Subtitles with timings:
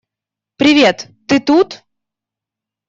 [0.57, 1.83] Привет, ты тут?